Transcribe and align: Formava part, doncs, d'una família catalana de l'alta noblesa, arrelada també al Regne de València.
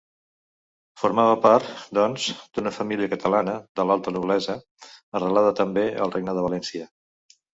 Formava 1.01 1.33
part, 1.43 1.67
doncs, 1.97 2.23
d'una 2.57 2.71
família 2.77 3.09
catalana 3.11 3.53
de 3.79 3.85
l'alta 3.89 4.15
noblesa, 4.17 4.57
arrelada 5.21 5.55
també 5.63 5.87
al 6.07 6.15
Regne 6.19 6.37
de 6.39 6.49
València. 6.49 6.89